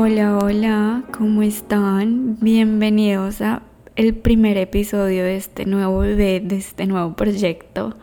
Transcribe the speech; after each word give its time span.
Hola, 0.00 0.38
hola, 0.38 1.02
¿cómo 1.10 1.42
están? 1.42 2.36
Bienvenidos 2.40 3.40
a 3.40 3.62
el 3.96 4.14
primer 4.14 4.56
episodio 4.56 5.24
de 5.24 5.34
este 5.34 5.66
nuevo 5.66 5.98
bebé, 5.98 6.38
de 6.38 6.56
este 6.56 6.86
nuevo 6.86 7.14
proyecto 7.14 7.96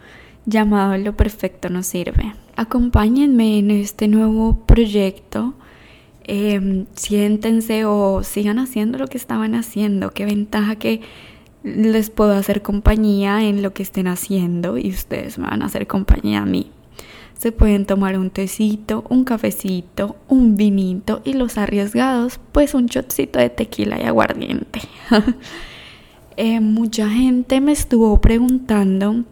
llamado 0.46 0.98
Lo 0.98 1.16
Perfecto 1.16 1.70
nos 1.70 1.88
sirve. 1.88 2.34
Acompáñenme 2.58 3.60
en 3.60 3.72
este 3.72 4.10
nuevo 4.10 4.66
proyecto. 4.66 5.54
Em, 6.26 6.86
siéntense 6.96 7.86
o 7.86 8.24
sigan 8.24 8.60
haciendo 8.60 8.98
lo 8.98 9.08
que 9.08 9.18
estaban 9.18 9.56
haciendo. 9.56 10.12
Qué 10.12 10.26
ventaja 10.26 10.76
que 10.76 11.00
les 11.64 12.10
puedo 12.10 12.34
hacer 12.34 12.62
compañía 12.62 13.42
en 13.46 13.62
lo 13.62 13.72
que 13.72 13.84
estén 13.84 14.08
haciendo 14.08 14.78
y 14.78 14.90
ustedes 14.90 15.38
me 15.38 15.48
van 15.48 15.62
a 15.62 15.68
hacer 15.68 15.88
compañía 15.88 16.42
a 16.42 16.46
mí. 16.46 16.72
Se 17.38 17.52
pueden 17.52 17.86
tomar 17.86 18.18
un 18.18 18.30
tecito, 18.30 19.04
un 19.10 19.24
cafecito, 19.24 20.16
un 20.28 20.56
vinito 20.56 21.22
y 21.26 21.34
los 21.34 21.58
arriesgados, 21.58 22.40
pues 22.52 22.74
un 22.74 22.88
shotcito 22.88 23.40
de 23.40 23.50
tequila 23.50 24.00
y 24.02 24.06
aguardiente. 24.06 24.82
Eh, 26.38 26.60
mucha 26.60 27.10
gente 27.10 27.62
me 27.62 27.72
estuvo 27.72 28.20
preguntando 28.20 29.24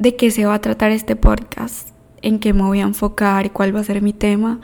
de 0.00 0.16
qué 0.16 0.32
se 0.32 0.44
va 0.44 0.54
a 0.54 0.60
tratar 0.60 0.90
este 0.90 1.14
podcast, 1.14 1.90
en 2.22 2.40
qué 2.40 2.52
me 2.52 2.62
voy 2.62 2.80
a 2.80 2.84
enfocar, 2.84 3.52
cuál 3.52 3.76
va 3.76 3.78
a 3.78 3.84
ser 3.84 4.02
mi 4.02 4.12
tema. 4.12 4.60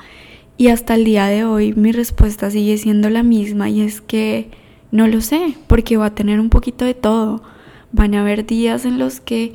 Y 0.57 0.68
hasta 0.68 0.95
el 0.95 1.04
día 1.04 1.27
de 1.27 1.45
hoy 1.45 1.74
mi 1.74 1.93
respuesta 1.93 2.51
sigue 2.51 2.77
siendo 2.79 3.09
la 3.09 3.23
misma 3.23 3.68
y 3.68 3.82
es 3.82 4.01
que 4.01 4.51
no 4.91 5.07
lo 5.07 5.20
sé, 5.20 5.54
porque 5.68 5.96
va 5.96 6.07
a 6.07 6.15
tener 6.15 6.41
un 6.41 6.48
poquito 6.48 6.84
de 6.84 6.95
todo. 6.95 7.43
Van 7.93 8.15
a 8.15 8.23
haber 8.23 8.45
días 8.45 8.84
en 8.84 8.98
los 8.98 9.20
que 9.20 9.54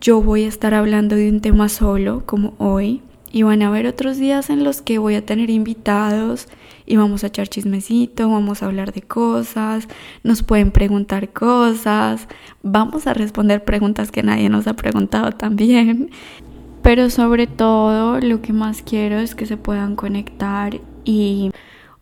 yo 0.00 0.22
voy 0.22 0.44
a 0.44 0.48
estar 0.48 0.74
hablando 0.74 1.16
de 1.16 1.28
un 1.28 1.40
tema 1.40 1.68
solo, 1.68 2.22
como 2.26 2.54
hoy, 2.58 3.02
y 3.30 3.42
van 3.42 3.62
a 3.62 3.68
haber 3.68 3.86
otros 3.86 4.16
días 4.18 4.50
en 4.50 4.64
los 4.64 4.82
que 4.82 4.98
voy 4.98 5.14
a 5.14 5.24
tener 5.24 5.50
invitados 5.50 6.48
y 6.86 6.96
vamos 6.96 7.22
a 7.22 7.26
echar 7.26 7.48
chismecito, 7.48 8.30
vamos 8.30 8.62
a 8.62 8.66
hablar 8.66 8.92
de 8.92 9.02
cosas, 9.02 9.88
nos 10.22 10.42
pueden 10.42 10.70
preguntar 10.70 11.28
cosas, 11.28 12.28
vamos 12.62 13.06
a 13.06 13.12
responder 13.12 13.64
preguntas 13.64 14.10
que 14.10 14.22
nadie 14.22 14.48
nos 14.48 14.66
ha 14.66 14.74
preguntado 14.74 15.32
también. 15.32 16.10
Pero 16.82 17.10
sobre 17.10 17.46
todo 17.46 18.20
lo 18.20 18.40
que 18.40 18.54
más 18.54 18.82
quiero 18.82 19.18
es 19.18 19.34
que 19.34 19.44
se 19.44 19.58
puedan 19.58 19.96
conectar 19.96 20.80
y 21.04 21.50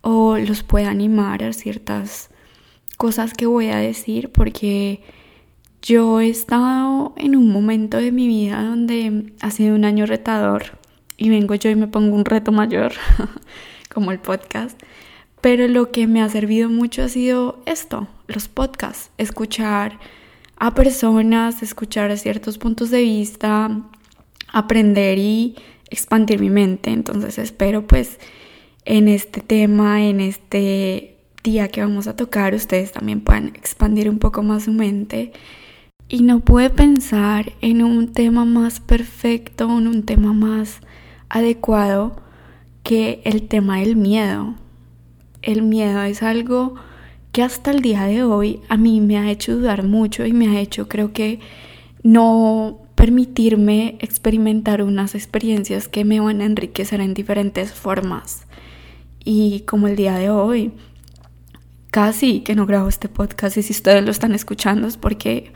o 0.03 0.37
los 0.39 0.63
pueda 0.63 0.91
animar 0.91 1.43
a 1.43 1.53
ciertas 1.53 2.31
cosas 2.97 3.35
que 3.35 3.47
voy 3.47 3.67
a 3.67 3.77
decir 3.79 4.31
porque 4.31 5.03
yo 5.87 6.21
he 6.21 6.29
estado 6.29 7.15
en 7.17 7.37
un 7.37 7.53
momento 7.53 7.99
de 7.99 8.11
mi 8.11 8.27
vida 8.27 8.61
donde 8.61 9.33
ha 9.41 9.53
sido 9.53 9.77
un 9.77 9.85
año 9.85 10.05
retador 10.05 10.65
y 11.17 11.29
vengo 11.29 11.55
yo 11.55 11.71
y 11.71 11.77
me 11.77 11.87
pongo 11.87 12.17
un 12.17 12.25
reto 12.25 12.51
mayor, 12.51 12.93
como 13.95 14.11
el 14.11 14.19
podcast. 14.19 14.77
Pero 15.41 15.69
lo 15.69 15.93
que 15.93 16.09
me 16.09 16.21
ha 16.21 16.29
servido 16.29 16.69
mucho 16.69 17.05
ha 17.05 17.09
sido 17.09 17.63
esto, 17.67 18.09
los 18.27 18.49
podcasts, 18.49 19.13
escuchar 19.17 20.01
a 20.57 20.75
personas, 20.75 21.63
escuchar 21.63 22.19
ciertos 22.19 22.59
puntos 22.59 22.91
de 22.91 23.03
vista, 23.03 23.81
aprender 24.53 25.19
y 25.19 25.55
expandir 25.89 26.41
mi 26.41 26.51
mente. 26.51 26.91
Entonces 26.91 27.39
espero 27.39 27.87
pues 27.87 28.19
en 28.85 29.07
este 29.07 29.41
tema, 29.41 30.05
en 30.05 30.19
este 30.19 31.17
día 31.45 31.69
que 31.69 31.81
vamos 31.81 32.09
a 32.09 32.17
tocar, 32.17 32.55
ustedes 32.55 32.91
también 32.91 33.21
puedan 33.21 33.55
expandir 33.55 34.11
un 34.11 34.19
poco 34.19 34.43
más 34.43 34.65
su 34.65 34.73
mente 34.73 35.33
y 36.09 36.23
no 36.23 36.41
pude 36.41 36.71
pensar 36.71 37.53
en 37.61 37.83
un 37.83 38.13
tema 38.13 38.45
más 38.45 38.81
perfecto, 38.81 39.65
en 39.65 39.89
un 39.89 40.05
tema 40.05 40.33
más 40.33 40.81
adecuado 41.29 42.17
que 42.83 43.21
el 43.25 43.49
tema 43.49 43.81
del 43.81 43.97
miedo. 43.97 44.55
El 45.43 45.63
miedo 45.63 46.03
es 46.03 46.23
algo 46.23 46.77
que 47.33 47.43
hasta 47.43 47.71
el 47.71 47.81
día 47.81 48.05
de 48.05 48.23
hoy 48.23 48.61
a 48.69 48.77
mí 48.77 49.01
me 49.01 49.19
ha 49.19 49.31
hecho 49.31 49.57
dudar 49.57 49.83
mucho 49.83 50.25
y 50.25 50.33
me 50.33 50.49
ha 50.49 50.61
hecho 50.61 50.89
creo 50.89 51.13
que 51.13 51.41
no 52.03 52.79
permitirme 52.95 53.97
experimentar 54.01 54.83
unas 54.83 55.15
experiencias 55.15 55.89
que 55.89 56.05
me 56.05 56.21
van 56.21 56.41
a 56.41 56.47
enriquecer 56.47 57.01
en 57.01 57.15
diferentes 57.15 57.73
formas. 57.73 58.47
Y 59.25 59.61
como 59.67 59.89
el 59.89 59.97
día 59.97 60.15
de 60.15 60.31
hoy, 60.31 60.73
casi 61.91 62.41
que 62.41 62.55
no 62.55 62.65
grabo 62.65 62.89
este 62.89 63.09
podcast 63.09 63.57
y 63.57 63.63
si 63.63 63.73
ustedes 63.73 64.05
lo 64.05 64.13
están 64.13 64.33
escuchando 64.33 64.87
es 64.87 64.97
porque 64.97 65.53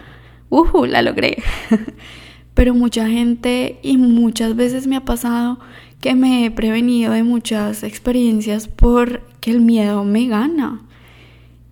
¡uh! 0.51 0.85
La 0.85 1.03
logré. 1.03 1.43
Pero 2.55 2.75
mucha 2.75 3.09
gente 3.09 3.79
y 3.83 3.97
muchas 3.97 4.55
veces 4.55 4.87
me 4.87 4.97
ha 4.97 5.05
pasado 5.05 5.59
que 6.01 6.15
me 6.15 6.45
he 6.45 6.51
prevenido 6.51 7.13
de 7.13 7.23
muchas 7.23 7.83
experiencias 7.83 8.69
porque 8.69 9.51
el 9.51 9.61
miedo 9.61 10.05
me 10.05 10.27
gana. 10.27 10.83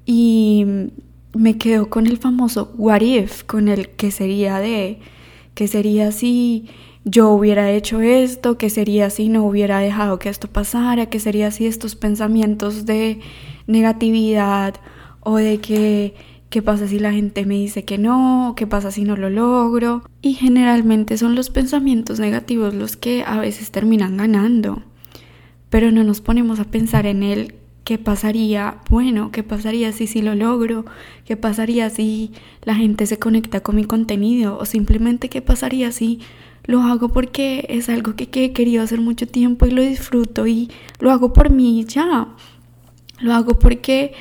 Y 0.06 0.65
me 1.34 1.59
quedo 1.59 1.91
con 1.91 2.06
el 2.06 2.16
famoso 2.16 2.72
what 2.77 3.03
if, 3.03 3.43
con 3.44 3.69
el 3.69 3.91
que 3.91 4.11
sería 4.11 4.59
de, 4.59 4.99
que 5.55 5.69
sería 5.69 6.12
si 6.12 6.66
yo 7.05 7.31
hubiera 7.31 7.71
hecho 7.71 8.00
esto, 8.00 8.59
que 8.59 8.71
sería 8.71 9.10
si 9.10 9.28
no 9.28 9.45
hubiera 9.45 9.78
dejado 9.78 10.19
que 10.19 10.28
esto 10.28 10.49
pasara, 10.49 11.06
que 11.06 11.21
sería 11.21 11.50
si 11.50 11.66
estos 11.66 11.95
pensamientos 11.95 12.87
de 12.87 13.21
negatividad 13.66 14.75
o 15.21 15.37
de 15.37 15.59
que 15.59 16.15
¿Qué 16.50 16.62
pasa 16.62 16.88
si 16.88 16.98
la 16.98 17.12
gente 17.12 17.44
me 17.44 17.56
dice 17.56 17.84
que 17.84 17.98
no? 17.98 18.54
¿Qué 18.56 18.66
pasa 18.66 18.91
si 18.91 19.04
no 19.04 19.16
lo 19.16 19.28
logro? 19.28 20.03
Y 20.22 20.32
generalmente 20.32 21.19
son 21.19 21.34
los 21.34 21.50
pensamientos 21.50 22.20
negativos 22.20 22.72
los 22.75 22.97
que 22.97 23.22
a 23.26 23.38
veces 23.38 23.70
terminan 23.70 24.16
ganando. 24.16 24.82
Pero 25.69 25.91
no 25.91 26.04
nos 26.04 26.22
ponemos 26.22 26.59
a 26.59 26.64
pensar 26.64 27.04
en 27.04 27.22
el 27.22 27.54
qué 27.84 27.98
pasaría, 27.98 28.78
bueno, 28.88 29.31
qué 29.31 29.42
pasaría 29.42 29.92
si 29.92 30.06
sí 30.06 30.22
lo 30.22 30.34
logro, 30.34 30.86
qué 31.26 31.36
pasaría 31.36 31.91
si 31.91 32.32
la 32.62 32.75
gente 32.75 33.06
se 33.06 33.19
conecta 33.19 33.60
con 33.60 33.76
mi 33.76 33.84
contenido 33.84 34.59
o 34.59 34.65
simplemente 34.65 35.28
qué 35.28 35.42
pasaría 35.42 35.92
si 35.92 36.20
lo 36.65 36.82
hago 36.82 37.09
porque 37.09 37.66
es 37.70 37.88
algo 37.88 38.15
que, 38.15 38.28
he 38.30 38.53
querido 38.53 38.82
hacer 38.82 39.00
mucho 39.00 39.26
tiempo 39.26 39.66
y 39.66 39.70
lo 39.70 39.82
disfruto 39.82 40.47
y 40.47 40.70
lo 40.98 41.10
hago 41.10 41.32
por 41.32 41.50
mí 41.50 41.84
ya. 41.86 42.28
Lo 43.20 43.34
hago 43.34 43.59
porque 43.59 44.12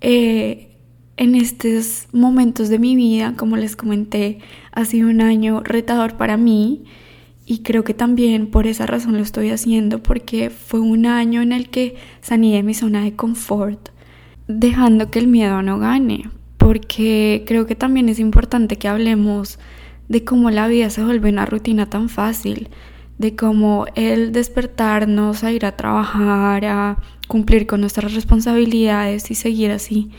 eh, 0.00 0.71
en 1.16 1.34
estos 1.34 2.08
momentos 2.12 2.68
de 2.68 2.78
mi 2.78 2.96
vida, 2.96 3.34
como 3.36 3.56
les 3.56 3.76
comenté, 3.76 4.38
ha 4.72 4.84
sido 4.84 5.08
un 5.08 5.20
año 5.20 5.60
retador 5.60 6.16
para 6.16 6.36
mí. 6.36 6.84
Y 7.44 7.58
creo 7.58 7.84
que 7.84 7.92
también 7.92 8.46
por 8.46 8.66
esa 8.66 8.86
razón 8.86 9.14
lo 9.16 9.22
estoy 9.22 9.50
haciendo 9.50 10.02
porque 10.02 10.48
fue 10.48 10.80
un 10.80 11.06
año 11.06 11.42
en 11.42 11.52
el 11.52 11.68
que 11.68 11.96
salí 12.20 12.60
mi 12.62 12.72
zona 12.72 13.02
de 13.02 13.14
confort, 13.14 13.90
dejando 14.46 15.10
que 15.10 15.18
el 15.18 15.26
miedo 15.26 15.60
no 15.60 15.78
gane, 15.78 16.30
porque 16.56 17.42
creo 17.46 17.66
que 17.66 17.74
también 17.74 18.08
es 18.08 18.20
importante 18.20 18.76
que 18.76 18.88
hablemos 18.88 19.58
de 20.08 20.24
cómo 20.24 20.50
la 20.50 20.68
vida 20.68 20.88
se 20.88 21.04
vuelve 21.04 21.30
una 21.30 21.44
rutina 21.44 21.90
tan 21.90 22.08
fácil, 22.08 22.68
de 23.18 23.34
cómo 23.34 23.86
el 23.96 24.32
despertarnos 24.32 25.42
a 25.42 25.52
ir 25.52 25.66
a 25.66 25.76
trabajar, 25.76 26.64
a 26.64 26.98
cumplir 27.26 27.66
con 27.66 27.80
nuestras 27.80 28.14
responsabilidades 28.14 29.30
y 29.30 29.34
seguir 29.34 29.72
así 29.72 30.10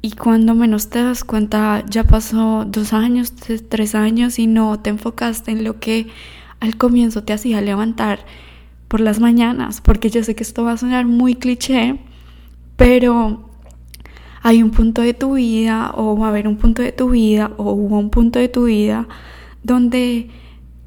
y 0.00 0.12
cuando 0.12 0.54
menos 0.54 0.90
te 0.90 1.02
das 1.02 1.24
cuenta 1.24 1.84
ya 1.88 2.04
pasó 2.04 2.64
dos 2.64 2.92
años, 2.92 3.32
tres 3.68 3.94
años 3.94 4.38
y 4.38 4.46
no 4.46 4.78
te 4.80 4.90
enfocaste 4.90 5.50
en 5.50 5.64
lo 5.64 5.80
que 5.80 6.06
al 6.60 6.76
comienzo 6.76 7.24
te 7.24 7.32
hacía 7.32 7.60
levantar 7.60 8.20
por 8.86 9.00
las 9.00 9.20
mañanas, 9.20 9.80
porque 9.80 10.08
yo 10.08 10.22
sé 10.22 10.34
que 10.34 10.42
esto 10.42 10.64
va 10.64 10.72
a 10.72 10.76
sonar 10.76 11.04
muy 11.06 11.34
cliché, 11.34 11.98
pero 12.76 13.50
hay 14.42 14.62
un 14.62 14.70
punto 14.70 15.02
de 15.02 15.14
tu 15.14 15.34
vida 15.34 15.92
o 15.94 16.16
va 16.16 16.26
a 16.26 16.30
haber 16.30 16.48
un 16.48 16.56
punto 16.56 16.82
de 16.82 16.92
tu 16.92 17.10
vida 17.10 17.52
o 17.56 17.72
hubo 17.72 17.98
un 17.98 18.10
punto 18.10 18.38
de 18.38 18.48
tu 18.48 18.64
vida 18.64 19.08
donde 19.62 20.30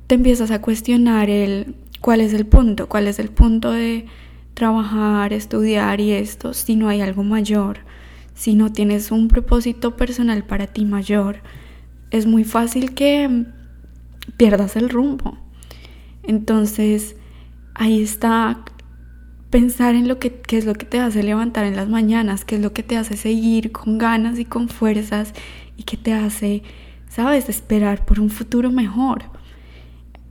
te 0.07 0.15
empiezas 0.15 0.51
a 0.51 0.61
cuestionar 0.61 1.29
el 1.29 1.75
cuál 1.99 2.21
es 2.21 2.33
el 2.33 2.45
punto, 2.45 2.87
cuál 2.87 3.07
es 3.07 3.19
el 3.19 3.29
punto 3.29 3.71
de 3.71 4.07
trabajar, 4.53 5.33
estudiar 5.33 5.99
y 5.99 6.11
esto, 6.11 6.53
si 6.53 6.75
no 6.75 6.87
hay 6.89 7.01
algo 7.01 7.23
mayor 7.23 7.79
si 8.33 8.55
no 8.55 8.71
tienes 8.71 9.11
un 9.11 9.27
propósito 9.27 9.95
personal 9.95 10.43
para 10.43 10.67
ti 10.67 10.85
mayor, 10.85 11.41
es 12.09 12.25
muy 12.25 12.43
fácil 12.43 12.93
que 12.93 13.45
pierdas 14.37 14.75
el 14.75 14.89
rumbo. 14.89 15.37
Entonces, 16.23 17.15
ahí 17.73 18.01
está 18.01 18.63
pensar 19.49 19.95
en 19.95 20.07
lo 20.07 20.17
que 20.17 20.31
qué 20.31 20.57
es 20.57 20.65
lo 20.65 20.73
que 20.73 20.85
te 20.85 20.99
hace 20.99 21.23
levantar 21.23 21.65
en 21.65 21.75
las 21.75 21.89
mañanas, 21.89 22.45
qué 22.45 22.55
es 22.55 22.61
lo 22.61 22.73
que 22.73 22.83
te 22.83 22.97
hace 22.97 23.17
seguir 23.17 23.71
con 23.71 23.97
ganas 23.97 24.39
y 24.39 24.45
con 24.45 24.69
fuerzas 24.69 25.33
y 25.77 25.83
que 25.83 25.97
te 25.97 26.13
hace, 26.13 26.63
sabes, 27.09 27.49
esperar 27.49 28.05
por 28.05 28.19
un 28.19 28.29
futuro 28.29 28.71
mejor. 28.71 29.23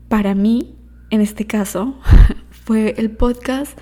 Para 0.09 0.35
mí, 0.35 0.75
en 1.11 1.21
este 1.21 1.47
caso, 1.47 1.99
fue 2.51 2.95
el 2.97 3.11
podcast, 3.11 3.79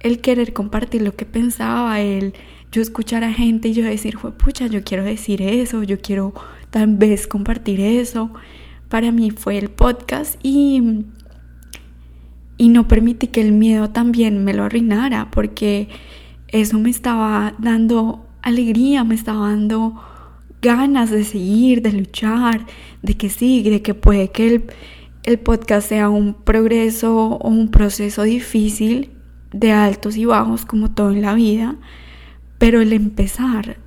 el 0.00 0.20
querer 0.20 0.52
compartir 0.52 1.02
lo 1.02 1.14
que 1.14 1.26
pensaba, 1.26 2.00
el 2.00 2.34
yo 2.72 2.80
escuchar 2.80 3.22
a 3.22 3.32
gente 3.32 3.68
y 3.68 3.74
yo 3.74 3.84
decir, 3.84 4.16
pucha, 4.18 4.66
yo 4.66 4.82
quiero 4.82 5.04
decir 5.04 5.42
eso, 5.42 5.82
yo 5.82 6.00
quiero 6.00 6.32
tal 6.70 6.96
vez 6.96 7.26
compartir 7.26 7.80
eso. 7.80 8.32
Para 8.88 9.12
mí 9.12 9.30
fue 9.30 9.58
el 9.58 9.68
podcast 9.68 10.40
y, 10.42 11.04
y 12.56 12.68
no 12.70 12.88
permití 12.88 13.26
que 13.26 13.42
el 13.42 13.52
miedo 13.52 13.90
también 13.90 14.42
me 14.42 14.54
lo 14.54 14.64
arruinara 14.64 15.30
porque 15.30 15.88
eso 16.48 16.78
me 16.78 16.88
estaba 16.88 17.54
dando 17.58 18.26
alegría, 18.40 19.04
me 19.04 19.14
estaba 19.14 19.50
dando 19.50 20.02
ganas 20.62 21.10
de 21.10 21.24
seguir, 21.24 21.82
de 21.82 21.92
luchar, 21.92 22.64
de 23.02 23.16
que 23.18 23.28
sí, 23.28 23.62
de 23.62 23.82
que 23.82 23.92
puede 23.92 24.30
que 24.30 24.46
el, 24.46 24.64
el 25.24 25.38
podcast 25.38 25.90
sea 25.90 26.08
un 26.08 26.32
progreso 26.32 27.14
o 27.16 27.48
un 27.48 27.68
proceso 27.68 28.22
difícil 28.22 29.10
de 29.52 29.72
altos 29.72 30.16
y 30.16 30.24
bajos 30.24 30.64
como 30.64 30.90
todo 30.92 31.10
en 31.10 31.20
la 31.20 31.34
vida, 31.34 31.76
pero 32.62 32.80
el 32.80 32.92
empezar 32.92 33.78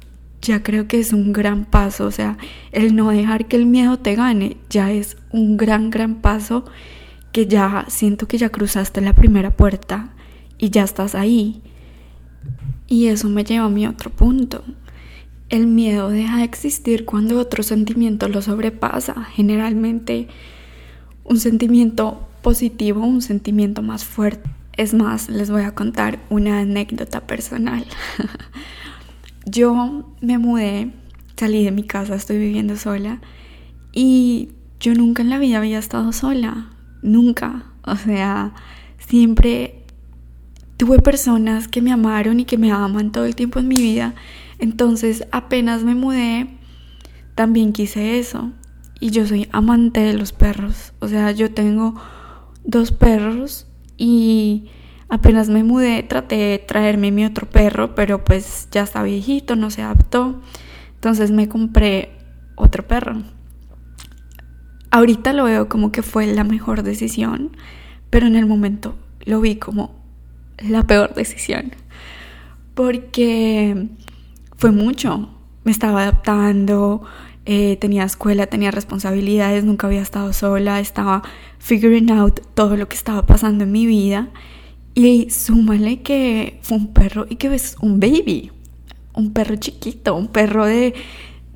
ya 0.41 0.61
creo 0.61 0.85
que 0.85 0.99
es 0.99 1.13
un 1.13 1.31
gran 1.31 1.63
paso, 1.63 2.07
o 2.07 2.11
sea, 2.11 2.37
el 2.73 2.93
no 2.93 3.09
dejar 3.09 3.47
que 3.47 3.55
el 3.55 3.65
miedo 3.65 3.99
te 3.99 4.15
gane 4.15 4.57
ya 4.69 4.91
es 4.91 5.15
un 5.31 5.55
gran, 5.55 5.89
gran 5.89 6.15
paso 6.15 6.65
que 7.31 7.47
ya 7.47 7.85
siento 7.87 8.27
que 8.27 8.37
ya 8.37 8.49
cruzaste 8.49 8.99
la 8.99 9.13
primera 9.13 9.51
puerta 9.55 10.09
y 10.57 10.71
ya 10.71 10.83
estás 10.83 11.15
ahí. 11.15 11.61
Y 12.85 13.07
eso 13.07 13.29
me 13.29 13.45
lleva 13.45 13.67
a 13.67 13.69
mi 13.69 13.87
otro 13.87 14.09
punto. 14.09 14.65
El 15.47 15.67
miedo 15.67 16.09
deja 16.09 16.39
de 16.39 16.43
existir 16.43 17.05
cuando 17.05 17.39
otro 17.39 17.63
sentimiento 17.63 18.27
lo 18.27 18.41
sobrepasa, 18.41 19.23
generalmente 19.23 20.27
un 21.23 21.39
sentimiento 21.39 22.27
positivo, 22.41 23.05
un 23.05 23.21
sentimiento 23.21 23.81
más 23.81 24.03
fuerte. 24.03 24.49
Es 24.75 24.93
más, 24.93 25.29
les 25.29 25.49
voy 25.49 25.61
a 25.61 25.73
contar 25.73 26.19
una 26.29 26.59
anécdota 26.59 27.21
personal. 27.21 27.85
yo 29.45 30.13
me 30.21 30.37
mudé, 30.37 30.91
salí 31.37 31.63
de 31.63 31.71
mi 31.71 31.83
casa, 31.83 32.15
estoy 32.15 32.37
viviendo 32.37 32.75
sola 32.77 33.21
y 33.91 34.49
yo 34.79 34.93
nunca 34.93 35.21
en 35.21 35.29
la 35.29 35.39
vida 35.39 35.57
había 35.57 35.79
estado 35.79 36.11
sola, 36.11 36.69
nunca. 37.01 37.65
O 37.83 37.95
sea, 37.95 38.53
siempre 38.97 39.83
tuve 40.77 40.99
personas 40.99 41.67
que 41.67 41.81
me 41.81 41.91
amaron 41.91 42.39
y 42.39 42.45
que 42.45 42.57
me 42.57 42.71
aman 42.71 43.11
todo 43.11 43.25
el 43.25 43.35
tiempo 43.35 43.59
en 43.59 43.67
mi 43.67 43.77
vida. 43.77 44.15
Entonces, 44.59 45.25
apenas 45.31 45.83
me 45.83 45.95
mudé, 45.95 46.47
también 47.35 47.73
quise 47.73 48.19
eso. 48.19 48.51
Y 48.99 49.11
yo 49.11 49.27
soy 49.27 49.47
amante 49.51 49.99
de 49.99 50.13
los 50.13 50.31
perros. 50.31 50.93
O 50.99 51.07
sea, 51.07 51.31
yo 51.31 51.51
tengo 51.51 51.95
dos 52.63 52.91
perros 52.91 53.67
y 53.97 54.65
apenas 55.09 55.49
me 55.49 55.63
mudé 55.63 56.03
traté 56.03 56.35
de 56.35 56.59
traerme 56.59 57.11
mi 57.11 57.25
otro 57.25 57.47
perro, 57.47 57.95
pero 57.95 58.23
pues 58.23 58.67
ya 58.71 58.83
está 58.83 59.03
viejito, 59.03 59.55
no 59.55 59.69
se 59.69 59.81
adaptó. 59.81 60.41
Entonces 60.95 61.31
me 61.31 61.47
compré 61.47 62.11
otro 62.55 62.87
perro. 62.87 63.21
Ahorita 64.91 65.33
lo 65.33 65.43
veo 65.43 65.67
como 65.67 65.91
que 65.91 66.01
fue 66.01 66.25
la 66.27 66.43
mejor 66.43 66.83
decisión, 66.83 67.55
pero 68.09 68.27
en 68.27 68.35
el 68.35 68.45
momento 68.45 68.95
lo 69.25 69.41
vi 69.41 69.57
como 69.57 69.95
la 70.57 70.83
peor 70.83 71.13
decisión. 71.13 71.73
Porque 72.73 73.89
fue 74.57 74.71
mucho. 74.71 75.29
Me 75.63 75.71
estaba 75.71 76.03
adaptando, 76.03 77.03
eh, 77.45 77.77
tenía 77.77 78.03
escuela, 78.03 78.47
tenía 78.47 78.71
responsabilidades, 78.71 79.63
nunca 79.63 79.87
había 79.87 80.01
estado 80.01 80.31
sola, 80.33 80.79
estaba 80.79 81.23
figuring 81.59 82.11
out 82.11 82.39
todo 82.53 82.77
lo 82.77 82.87
que 82.87 82.95
estaba 82.95 83.25
pasando 83.25 83.63
en 83.63 83.71
mi 83.71 83.85
vida. 83.85 84.29
Y 84.95 85.29
súmale 85.29 86.01
que 86.01 86.57
fue 86.61 86.77
un 86.77 86.87
perro 86.93 87.27
y 87.29 87.35
que 87.35 87.49
ves 87.49 87.75
un 87.81 87.99
baby, 87.99 88.51
un 89.13 89.33
perro 89.33 89.57
chiquito, 89.57 90.15
un 90.15 90.27
perro 90.27 90.65
de, 90.65 90.93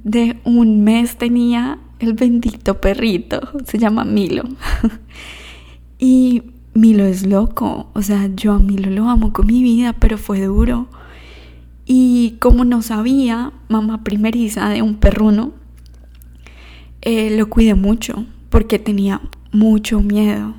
de 0.04 0.38
un 0.44 0.84
mes 0.84 1.18
tenía 1.18 1.80
el 2.00 2.14
bendito 2.14 2.82
perrito, 2.82 3.40
se 3.66 3.78
llama 3.78 4.04
Milo. 4.04 4.44
y 6.00 6.44
Milo 6.74 7.06
es 7.06 7.26
loco, 7.26 7.90
o 7.94 8.02
sea, 8.02 8.30
yo 8.36 8.54
a 8.54 8.60
Milo 8.60 8.90
lo 8.90 9.10
amo 9.10 9.32
con 9.32 9.48
mi 9.48 9.64
vida, 9.64 9.94
pero 9.94 10.18
fue 10.18 10.42
duro. 10.42 10.88
Y 11.86 12.36
como 12.40 12.66
no 12.66 12.82
sabía, 12.82 13.54
mamá 13.70 14.04
primeriza 14.04 14.70
de 14.70 14.82
un 14.82 14.96
perruno, 14.96 15.54
eh, 17.02 17.36
lo 17.38 17.50
cuidé 17.50 17.74
mucho 17.74 18.26
porque 18.50 18.80
tenía 18.80 19.22
mucho 19.52 20.02
miedo. 20.02 20.56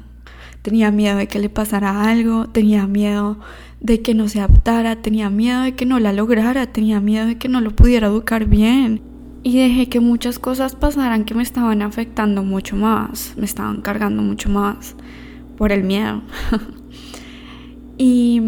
Tenía 0.62 0.91
miedo 0.91 1.17
de 1.17 1.27
que 1.27 1.39
le 1.39 1.49
pasara 1.49 2.05
algo, 2.05 2.49
tenía 2.49 2.87
miedo 2.87 3.39
de 3.81 4.03
que 4.03 4.15
no 4.15 4.29
se 4.29 4.41
adaptara, 4.41 4.97
tenía 4.97 5.31
miedo 5.31 5.62
de 5.62 5.75
que 5.75 5.87
no 5.87 5.99
la 5.99 6.12
lograra, 6.12 6.67
tenía 6.67 7.01
miedo 7.01 7.27
de 7.27 7.39
que 7.39 7.49
no 7.49 7.61
lo 7.61 7.71
pudiera 7.75 8.09
educar 8.09 8.45
bien. 8.45 9.01
Y 9.43 9.59
dejé 9.59 9.89
que 9.89 10.01
muchas 10.01 10.39
cosas 10.39 10.77
pasaran 10.77 11.25
que 11.25 11.35
me 11.35 11.43
estaban 11.43 11.81
afectando 11.81 12.43
mucho 12.43 12.77
más, 12.77 13.33
me 13.39 13.47
estaban 13.47 13.81
cargando 13.81 14.23
mucho 14.23 14.51
más 14.51 14.97
por 15.57 15.73
el 15.73 15.83
miedo. 15.83 16.21
y 17.97 18.43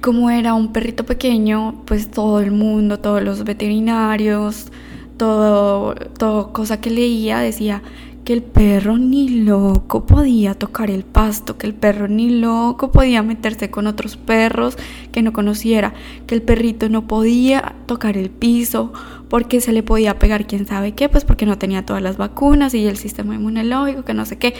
como 0.00 0.30
era 0.30 0.54
un 0.54 0.72
perrito 0.72 1.04
pequeño, 1.04 1.82
pues 1.84 2.10
todo 2.12 2.40
el 2.40 2.52
mundo, 2.52 3.00
todos 3.00 3.22
los 3.22 3.42
veterinarios, 3.42 4.68
todo, 5.16 5.94
todo 5.94 6.52
cosa 6.52 6.80
que 6.80 6.90
leía 6.90 7.40
decía 7.40 7.82
que 8.30 8.34
el 8.34 8.42
perro 8.44 8.96
ni 8.96 9.28
loco 9.28 10.06
podía 10.06 10.54
tocar 10.54 10.88
el 10.88 11.02
pasto, 11.02 11.58
que 11.58 11.66
el 11.66 11.74
perro 11.74 12.06
ni 12.06 12.30
loco 12.30 12.92
podía 12.92 13.24
meterse 13.24 13.72
con 13.72 13.88
otros 13.88 14.16
perros 14.16 14.78
que 15.10 15.20
no 15.20 15.32
conociera, 15.32 15.94
que 16.28 16.36
el 16.36 16.42
perrito 16.42 16.88
no 16.88 17.08
podía 17.08 17.74
tocar 17.86 18.16
el 18.16 18.30
piso 18.30 18.92
porque 19.28 19.60
se 19.60 19.72
le 19.72 19.82
podía 19.82 20.20
pegar 20.20 20.46
quién 20.46 20.64
sabe 20.64 20.92
qué, 20.92 21.08
pues 21.08 21.24
porque 21.24 21.44
no 21.44 21.58
tenía 21.58 21.84
todas 21.84 22.04
las 22.04 22.18
vacunas 22.18 22.72
y 22.72 22.86
el 22.86 22.98
sistema 22.98 23.34
inmunológico, 23.34 24.04
que 24.04 24.14
no 24.14 24.24
sé 24.24 24.38
qué. 24.38 24.54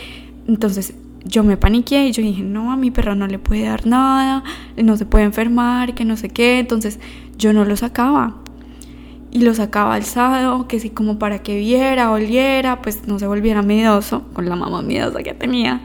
Entonces 0.48 0.94
yo 1.24 1.44
me 1.44 1.56
paniqué 1.56 2.08
y 2.08 2.10
yo 2.10 2.24
dije, 2.24 2.42
no, 2.42 2.72
a 2.72 2.76
mi 2.76 2.90
perro 2.90 3.14
no 3.14 3.28
le 3.28 3.38
puede 3.38 3.66
dar 3.66 3.86
nada, 3.86 4.42
no 4.82 4.96
se 4.96 5.06
puede 5.06 5.26
enfermar, 5.26 5.94
que 5.94 6.04
no 6.04 6.16
sé 6.16 6.28
qué. 6.28 6.58
Entonces 6.58 6.98
yo 7.38 7.52
no 7.52 7.64
lo 7.64 7.76
sacaba 7.76 8.39
y 9.32 9.40
lo 9.42 9.54
sacaba 9.54 9.94
alzado, 9.94 10.66
que 10.66 10.80
si 10.80 10.90
como 10.90 11.18
para 11.18 11.40
que 11.40 11.56
viera, 11.58 12.10
oliera, 12.10 12.82
pues 12.82 13.06
no 13.06 13.18
se 13.18 13.26
volviera 13.26 13.62
miedoso, 13.62 14.22
con 14.32 14.48
la 14.48 14.56
mamá 14.56 14.82
miedosa 14.82 15.22
que 15.22 15.34
tenía. 15.34 15.80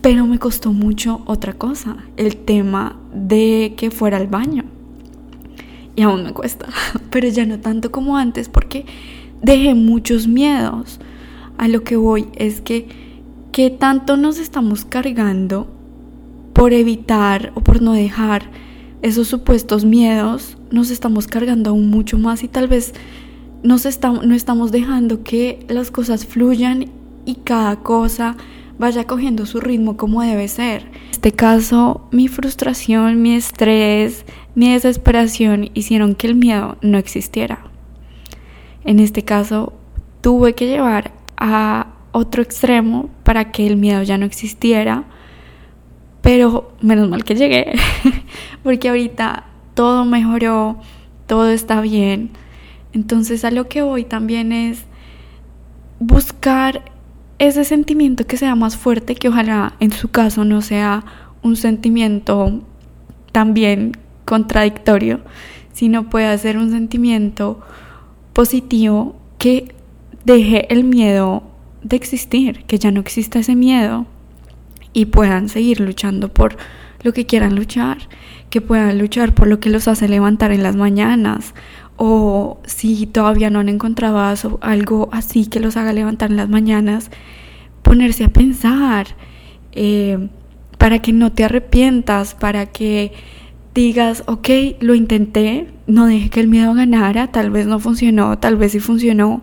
Pero 0.00 0.26
me 0.26 0.38
costó 0.38 0.72
mucho 0.72 1.22
otra 1.26 1.54
cosa, 1.54 1.96
el 2.16 2.36
tema 2.36 2.96
de 3.12 3.74
que 3.76 3.90
fuera 3.90 4.16
al 4.16 4.28
baño. 4.28 4.64
Y 5.96 6.02
aún 6.02 6.24
me 6.24 6.32
cuesta, 6.32 6.66
pero 7.10 7.28
ya 7.28 7.44
no 7.44 7.60
tanto 7.60 7.92
como 7.92 8.16
antes 8.16 8.48
porque 8.48 8.86
dejé 9.42 9.74
muchos 9.74 10.26
miedos. 10.26 11.00
A 11.58 11.68
lo 11.68 11.84
que 11.84 11.96
voy 11.96 12.26
es 12.34 12.60
que 12.60 12.88
qué 13.52 13.70
tanto 13.70 14.16
nos 14.16 14.38
estamos 14.38 14.84
cargando 14.84 15.68
por 16.52 16.72
evitar 16.72 17.52
o 17.54 17.60
por 17.60 17.82
no 17.82 17.92
dejar 17.92 18.50
esos 19.04 19.28
supuestos 19.28 19.84
miedos 19.84 20.56
nos 20.70 20.90
estamos 20.90 21.26
cargando 21.26 21.68
aún 21.68 21.90
mucho 21.90 22.16
más 22.16 22.42
y 22.42 22.48
tal 22.48 22.68
vez 22.68 22.94
no 23.62 23.76
estamos 23.76 24.72
dejando 24.72 25.22
que 25.22 25.66
las 25.68 25.90
cosas 25.90 26.24
fluyan 26.24 26.86
y 27.26 27.34
cada 27.34 27.76
cosa 27.76 28.34
vaya 28.78 29.04
cogiendo 29.04 29.44
su 29.44 29.60
ritmo 29.60 29.98
como 29.98 30.22
debe 30.22 30.48
ser. 30.48 30.84
En 30.84 31.10
este 31.10 31.32
caso, 31.32 32.08
mi 32.12 32.28
frustración, 32.28 33.20
mi 33.20 33.34
estrés, 33.34 34.24
mi 34.54 34.72
desesperación 34.72 35.68
hicieron 35.74 36.14
que 36.14 36.26
el 36.26 36.34
miedo 36.34 36.78
no 36.80 36.96
existiera. 36.96 37.66
En 38.84 39.00
este 39.00 39.22
caso, 39.22 39.74
tuve 40.22 40.54
que 40.54 40.66
llevar 40.66 41.12
a 41.36 41.88
otro 42.12 42.42
extremo 42.42 43.10
para 43.22 43.52
que 43.52 43.66
el 43.66 43.76
miedo 43.76 44.02
ya 44.02 44.16
no 44.16 44.24
existiera 44.24 45.04
pero 46.24 46.72
menos 46.80 47.10
mal 47.10 47.22
que 47.22 47.34
llegué, 47.34 47.74
porque 48.62 48.88
ahorita 48.88 49.44
todo 49.74 50.04
mejoró, 50.04 50.78
todo 51.26 51.50
está 51.50 51.80
bien. 51.80 52.30
Entonces 52.92 53.44
a 53.44 53.50
lo 53.50 53.68
que 53.68 53.82
voy 53.82 54.04
también 54.04 54.52
es 54.52 54.84
buscar 55.98 56.82
ese 57.38 57.64
sentimiento 57.64 58.26
que 58.26 58.36
sea 58.36 58.54
más 58.54 58.76
fuerte, 58.76 59.14
que 59.14 59.28
ojalá 59.28 59.74
en 59.80 59.92
su 59.92 60.08
caso 60.08 60.44
no 60.44 60.62
sea 60.62 61.04
un 61.42 61.56
sentimiento 61.56 62.62
también 63.32 63.96
contradictorio, 64.24 65.20
sino 65.72 66.08
pueda 66.08 66.36
ser 66.38 66.56
un 66.56 66.70
sentimiento 66.70 67.60
positivo 68.32 69.16
que 69.38 69.74
deje 70.24 70.72
el 70.72 70.84
miedo 70.84 71.42
de 71.82 71.96
existir, 71.96 72.64
que 72.64 72.78
ya 72.78 72.90
no 72.90 73.00
exista 73.00 73.38
ese 73.38 73.54
miedo 73.54 74.06
y 74.92 75.06
puedan 75.06 75.48
seguir 75.48 75.80
luchando 75.80 76.28
por 76.28 76.56
lo 77.04 77.12
que 77.12 77.26
quieran 77.26 77.54
luchar, 77.54 78.08
que 78.50 78.60
puedan 78.60 78.98
luchar 78.98 79.34
por 79.34 79.46
lo 79.46 79.60
que 79.60 79.70
los 79.70 79.86
hace 79.86 80.08
levantar 80.08 80.50
en 80.50 80.64
las 80.64 80.74
mañanas 80.74 81.54
o 81.96 82.60
si 82.64 83.06
todavía 83.06 83.50
no 83.50 83.60
han 83.60 83.68
encontrado 83.68 84.18
algo 84.60 85.08
así 85.12 85.46
que 85.46 85.60
los 85.60 85.76
haga 85.76 85.92
levantar 85.92 86.30
en 86.30 86.36
las 86.36 86.48
mañanas, 86.48 87.10
ponerse 87.82 88.24
a 88.24 88.28
pensar 88.28 89.06
eh, 89.72 90.28
para 90.78 91.00
que 91.00 91.12
no 91.12 91.32
te 91.32 91.44
arrepientas, 91.44 92.34
para 92.34 92.66
que 92.66 93.12
digas, 93.74 94.22
ok, 94.26 94.48
lo 94.80 94.94
intenté, 94.94 95.68
no 95.86 96.06
deje 96.06 96.30
que 96.30 96.40
el 96.40 96.48
miedo 96.48 96.74
ganara, 96.74 97.28
tal 97.28 97.50
vez 97.50 97.66
no 97.66 97.78
funcionó, 97.78 98.38
tal 98.38 98.56
vez 98.56 98.72
sí 98.72 98.80
funcionó, 98.80 99.42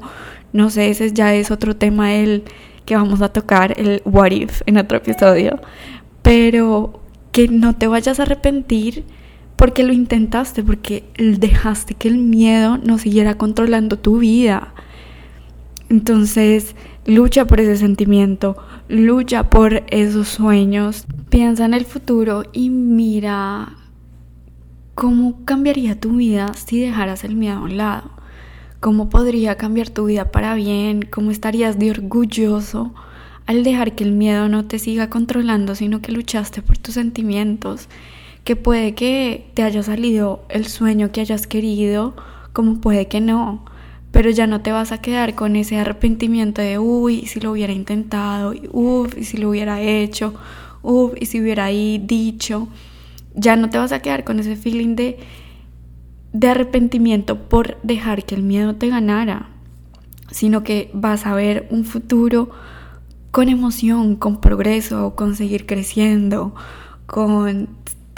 no 0.54 0.70
sé, 0.70 0.90
ese 0.90 1.12
ya 1.14 1.34
es 1.34 1.52
otro 1.52 1.76
tema 1.76 2.14
el 2.14 2.44
que 2.86 2.96
vamos 2.96 3.22
a 3.22 3.30
tocar 3.30 3.80
el 3.80 4.02
what 4.06 4.32
if 4.32 4.62
en 4.66 4.78
otro 4.78 4.98
episodio, 4.98 5.60
pero 6.22 7.01
que 7.32 7.48
no 7.48 7.76
te 7.76 7.88
vayas 7.88 8.20
a 8.20 8.24
arrepentir 8.24 9.06
porque 9.56 9.84
lo 9.84 9.94
intentaste, 9.94 10.64
porque 10.64 11.04
dejaste 11.18 11.94
que 11.94 12.08
el 12.08 12.18
miedo 12.18 12.78
no 12.78 12.98
siguiera 12.98 13.38
controlando 13.38 14.00
tu 14.00 14.18
vida. 14.18 14.74
Entonces, 15.90 16.76
lucha 17.06 17.46
por 17.46 17.60
ese 17.60 17.78
sentimiento, 17.78 18.58
lucha 18.88 19.50
por 19.50 19.84
esos 19.92 20.30
sueños, 20.30 21.06
piensa 21.30 21.66
en 21.66 21.74
el 21.74 21.86
futuro 21.86 22.44
y 22.54 22.70
mira 22.70 23.74
cómo 24.96 25.46
cambiaría 25.46 26.00
tu 26.00 26.16
vida 26.16 26.54
si 26.54 26.80
dejaras 26.80 27.24
el 27.24 27.36
miedo 27.36 27.58
a 27.58 27.62
un 27.62 27.78
lado. 27.78 28.12
¿Cómo 28.80 29.10
podría 29.10 29.58
cambiar 29.58 29.90
tu 29.90 30.06
vida 30.06 30.32
para 30.32 30.56
bien? 30.56 31.04
¿Cómo 31.04 31.30
estarías 31.30 31.78
de 31.78 31.92
orgulloso 31.92 32.96
al 33.46 33.64
dejar 33.64 33.96
que 33.96 34.04
el 34.04 34.12
miedo 34.12 34.50
no 34.50 34.66
te 34.66 34.80
siga 34.80 35.10
controlando, 35.10 35.76
sino 35.76 36.02
que 36.02 36.12
luchaste 36.12 36.62
por 36.62 36.78
tus 36.78 36.96
sentimientos? 36.96 37.88
Que 38.44 38.56
puede 38.56 38.96
que 38.96 39.50
te 39.54 39.64
haya 39.64 39.84
salido 39.84 40.44
el 40.50 40.68
sueño 40.68 41.12
que 41.12 41.22
hayas 41.22 41.48
querido, 41.48 42.16
como 42.54 42.82
puede 42.82 43.08
que 43.08 43.22
no 43.22 43.66
pero 44.12 44.30
ya 44.30 44.46
no 44.46 44.62
te 44.62 44.72
vas 44.72 44.92
a 44.92 45.00
quedar 45.00 45.36
con 45.36 45.56
ese 45.56 45.78
arrepentimiento 45.78 46.62
de, 46.62 46.78
uy, 46.80 47.26
si 47.26 47.40
lo 47.40 47.52
hubiera 47.52 47.74
intentado, 47.74 48.54
uff, 48.72 49.16
si 49.22 49.38
lo 49.38 49.50
hubiera 49.50 49.82
hecho, 49.82 50.34
uff, 50.84 51.14
si 51.22 51.42
hubiera 51.42 51.66
ahí 51.66 51.98
dicho. 51.98 52.68
Ya 53.34 53.56
no 53.56 53.70
te 53.70 53.78
vas 53.78 53.94
a 53.94 54.02
quedar 54.02 54.26
con 54.26 54.40
ese 54.40 54.58
feeling 54.58 54.96
de, 54.96 55.18
de 56.34 56.48
arrepentimiento 56.50 57.48
por 57.48 57.78
dejar 57.84 58.26
que 58.26 58.36
el 58.36 58.44
miedo 58.44 58.76
te 58.76 58.90
ganara, 58.90 59.48
sino 60.30 60.64
que 60.64 60.92
vas 60.94 61.26
a 61.26 61.34
ver 61.34 61.68
un 61.72 61.86
futuro 61.86 62.50
con 63.32 63.50
emoción, 63.50 64.16
con 64.16 64.42
progreso, 64.42 65.16
con 65.16 65.36
seguir 65.36 65.66
creciendo, 65.66 66.54
con 67.06 67.70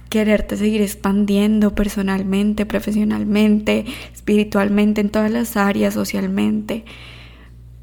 quererte 0.10 0.58
seguir 0.58 0.82
expandiendo 0.82 1.74
personalmente, 1.74 2.66
profesionalmente, 2.66 3.86
espiritualmente, 4.14 5.02
en 5.02 5.10
todas 5.10 5.32
las 5.32 5.58
áreas, 5.58 5.96
socialmente. 5.96 6.86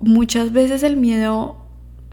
Muchas 0.00 0.52
veces 0.52 0.82
el 0.82 0.96
miedo 0.96 1.56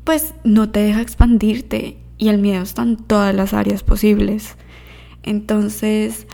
pues 0.03 0.33
no 0.43 0.69
te 0.69 0.79
deja 0.79 1.01
expandirte 1.01 1.97
y 2.17 2.29
el 2.29 2.37
miedo 2.37 2.63
está 2.63 2.81
en 2.81 2.97
todas 2.97 3.35
las 3.35 3.53
áreas 3.53 3.83
posibles. 3.83 4.55
Entonces, 5.21 6.25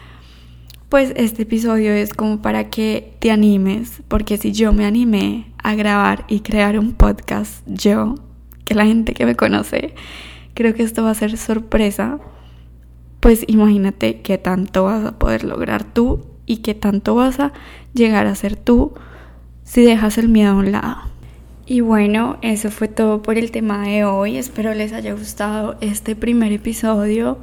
pues 0.90 1.12
este 1.16 1.42
episodio 1.42 1.92
es 1.92 2.13
como 2.13 2.42
para 2.42 2.70
que 2.70 3.16
te 3.20 3.32
animes, 3.32 4.04
porque 4.08 4.38
si 4.38 4.52
yo 4.52 4.74
me 4.74 4.86
animé 4.86 5.52
a 5.58 5.74
grabar 5.75 6.24
y 6.28 6.42
crear 6.42 6.78
un 6.78 6.94
podcast, 6.94 7.68
yo, 7.68 8.16
la 8.75 8.86
gente 8.86 9.13
que 9.13 9.25
me 9.25 9.36
conoce, 9.36 9.94
creo 10.53 10.74
que 10.74 10.84
esto 10.84 11.03
va 11.03 11.12
a 11.12 11.15
ser 11.15 11.38
sorpresa 11.38 12.20
pues 13.24 13.46
imagínate 13.48 14.20
qué 14.20 14.38
tanto 14.38 14.84
vas 14.84 15.06
a 15.06 15.18
poder 15.18 15.46
lograr 15.46 15.86
tú 15.86 16.25
y 16.46 16.58
qué 16.58 16.74
tanto 16.74 17.15
vas 17.15 17.39
a 17.39 17.53
llegar 17.94 18.27
a 18.27 18.36
ser 18.36 18.58
tú 18.58 18.96
si 19.63 19.82
dejas 19.82 20.18
el 20.18 20.27
miedo 20.27 20.51
a 20.51 20.56
un 20.56 20.74
lado. 20.74 20.98
Y 21.65 21.80
bueno, 21.80 22.36
eso 22.42 22.70
fue 22.70 22.89
todo 22.89 23.22
por 23.22 23.38
el 23.38 23.51
tema 23.51 23.88
de 23.88 24.03
hoy. 24.03 24.36
Espero 24.36 24.74
les 24.74 24.92
haya 24.92 25.13
gustado 25.13 25.77
este 25.80 26.18
primer 26.18 26.51
episodio 26.51 27.39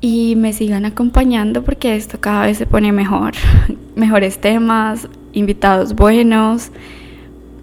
y 0.00 0.36
me 0.36 0.52
sigan 0.52 0.84
acompañando 0.84 1.64
porque 1.64 1.96
esto 1.96 2.20
cada 2.20 2.46
vez 2.46 2.56
se 2.56 2.66
pone 2.66 2.92
mejor. 2.92 3.32
Mejores 3.96 4.40
temas, 4.40 5.08
invitados 5.32 5.96
buenos, 5.96 6.70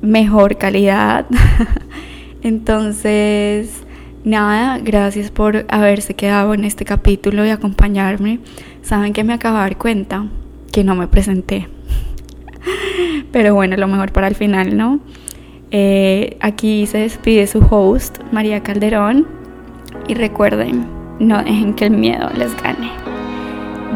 mejor 0.01 0.57
calidad. 0.57 1.25
Entonces, 2.45 3.85
Nada, 4.25 4.79
gracias 4.79 5.29
por 5.29 5.67
haberse 5.69 6.15
quedado 6.15 6.55
en 6.55 6.65
este 6.65 6.83
capítulo 6.83 7.45
y 7.45 7.51
acompañarme. 7.51 8.39
Saben 8.81 9.13
que 9.13 9.23
me 9.23 9.33
acabo 9.33 9.57
de 9.57 9.61
dar 9.61 9.77
cuenta 9.77 10.25
que 10.71 10.83
no 10.83 10.95
me 10.95 11.07
presenté. 11.07 11.67
Pero 13.31 13.53
bueno, 13.53 13.77
lo 13.77 13.87
mejor 13.87 14.11
para 14.11 14.27
el 14.27 14.33
final, 14.33 14.75
¿no? 14.75 14.99
Eh, 15.69 16.37
aquí 16.41 16.87
se 16.87 16.97
despide 16.97 17.45
su 17.45 17.59
host, 17.69 18.17
María 18.31 18.63
Calderón. 18.63 19.27
Y 20.07 20.15
recuerden, 20.15 20.87
no 21.19 21.43
dejen 21.43 21.75
que 21.75 21.85
el 21.85 21.91
miedo 21.91 22.27
les 22.35 22.59
gane. 22.63 22.89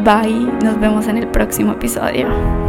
Bye, 0.04 0.48
nos 0.62 0.78
vemos 0.78 1.08
en 1.08 1.16
el 1.16 1.26
próximo 1.26 1.72
episodio. 1.72 2.59